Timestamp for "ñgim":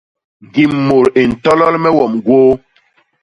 0.47-0.73